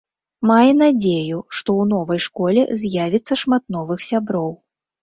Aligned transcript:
Мае 0.51 0.71
надзею, 0.77 1.37
што 1.57 1.69
ў 1.83 1.91
новай 1.93 2.19
школе 2.27 2.61
з'явіцца 2.87 3.41
шмат 3.45 3.63
новых 3.79 3.99
сяброў. 4.09 4.51